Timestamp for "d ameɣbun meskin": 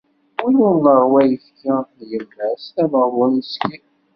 2.75-3.83